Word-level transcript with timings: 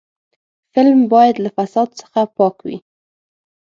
فلم 0.75 0.99
باید 1.13 1.35
له 1.43 1.49
فساد 1.57 1.89
څخه 1.99 2.19
پاک 2.37 2.55
وي 2.65 2.77